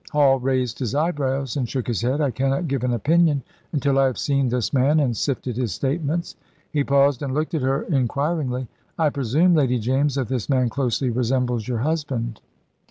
Hall 0.13 0.39
raised 0.39 0.79
his 0.79 0.95
eyebrows 0.95 1.55
and 1.55 1.69
shook 1.69 1.85
his 1.85 2.01
head. 2.01 2.21
"I 2.21 2.31
cannot 2.31 2.67
give 2.67 2.83
an 2.83 2.91
opinion 2.91 3.43
until 3.71 3.99
I 3.99 4.07
have 4.07 4.17
seen 4.17 4.49
this 4.49 4.73
man 4.73 4.99
and 4.99 5.15
sifted 5.15 5.57
his 5.57 5.73
statements." 5.73 6.35
He 6.71 6.83
paused 6.83 7.21
and 7.21 7.35
looked 7.35 7.53
at 7.53 7.61
her 7.61 7.83
inquiringly. 7.83 8.67
"I 8.97 9.09
presume, 9.11 9.53
Lady 9.53 9.77
James, 9.77 10.15
that 10.15 10.27
this 10.27 10.49
man 10.49 10.69
closely 10.69 11.11
resembles 11.11 11.67
your 11.67 11.77
husband?" 11.81 12.41